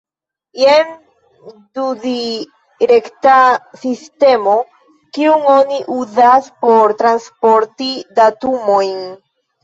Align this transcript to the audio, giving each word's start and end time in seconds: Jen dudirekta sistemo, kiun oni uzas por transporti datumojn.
Jen 0.59 0.87
dudirekta 1.79 3.35
sistemo, 3.81 4.55
kiun 5.17 5.45
oni 5.57 5.77
uzas 5.97 6.47
por 6.65 6.95
transporti 7.03 7.91
datumojn. 8.21 8.97